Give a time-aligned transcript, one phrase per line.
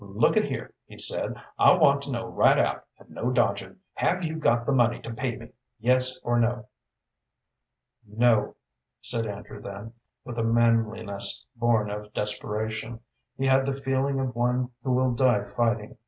[0.03, 3.75] "Look at here," he said, "I want to know right out, and no dodging.
[3.93, 6.69] Have you got the money to pay me yes or no?"
[8.07, 8.55] "No,"
[8.99, 9.93] said Andrew then,
[10.25, 13.01] with a manliness born of desperation.
[13.37, 15.99] He had the feeling of one who will die fighting.